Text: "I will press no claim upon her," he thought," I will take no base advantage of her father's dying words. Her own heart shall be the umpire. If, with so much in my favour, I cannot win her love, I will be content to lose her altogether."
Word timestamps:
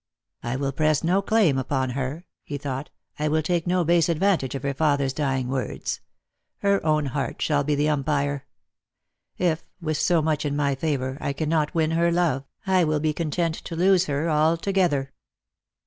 "I 0.41 0.55
will 0.55 0.71
press 0.71 1.03
no 1.03 1.21
claim 1.21 1.59
upon 1.59 1.91
her," 1.91 2.25
he 2.41 2.57
thought," 2.57 2.89
I 3.19 3.27
will 3.27 3.43
take 3.43 3.67
no 3.67 3.83
base 3.83 4.09
advantage 4.09 4.55
of 4.55 4.63
her 4.63 4.73
father's 4.73 5.13
dying 5.13 5.47
words. 5.47 6.01
Her 6.61 6.83
own 6.83 7.05
heart 7.05 7.39
shall 7.39 7.63
be 7.63 7.75
the 7.75 7.89
umpire. 7.89 8.47
If, 9.37 9.63
with 9.79 9.97
so 9.97 10.19
much 10.23 10.43
in 10.43 10.55
my 10.55 10.73
favour, 10.73 11.19
I 11.21 11.33
cannot 11.33 11.75
win 11.75 11.91
her 11.91 12.11
love, 12.11 12.45
I 12.65 12.83
will 12.83 12.99
be 12.99 13.13
content 13.13 13.53
to 13.57 13.75
lose 13.75 14.05
her 14.07 14.27
altogether." 14.27 15.11